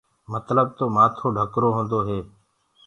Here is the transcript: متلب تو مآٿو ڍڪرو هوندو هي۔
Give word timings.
متلب 0.31 0.67
تو 0.77 0.85
مآٿو 0.95 1.25
ڍڪرو 1.37 1.69
هوندو 1.75 1.99
هي۔ 2.07 2.19